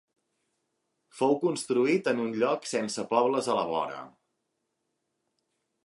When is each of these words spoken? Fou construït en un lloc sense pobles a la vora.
Fou 1.19 1.35
construït 1.43 2.09
en 2.13 2.23
un 2.25 2.33
lloc 2.45 2.67
sense 2.73 3.07
pobles 3.13 3.53
a 3.53 3.59
la 3.61 3.67
vora. 3.75 4.03